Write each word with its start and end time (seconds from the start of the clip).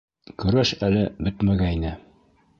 Көрәш 0.43 0.71
әле 0.87 1.05
бөтмәгәйне. 1.29 1.95